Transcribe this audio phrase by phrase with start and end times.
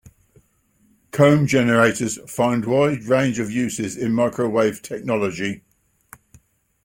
[1.11, 5.61] Comb generators find wide range of uses in microwave technology.